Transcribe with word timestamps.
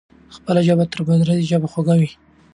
خپله 0.35 0.61
ژبه 0.67 0.85
تر 0.91 0.99
پردۍ 1.07 1.39
ژبې 1.49 1.67
خوږه 1.71 1.95
وي. 1.99 2.09